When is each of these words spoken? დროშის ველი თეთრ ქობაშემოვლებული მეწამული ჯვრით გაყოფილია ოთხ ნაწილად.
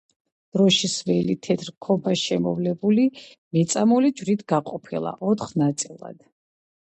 დროშის 0.57 0.93
ველი 1.09 1.35
თეთრ 1.47 1.67
ქობაშემოვლებული 1.87 3.05
მეწამული 3.59 4.11
ჯვრით 4.23 4.43
გაყოფილია 4.55 5.13
ოთხ 5.35 5.55
ნაწილად. 5.65 6.27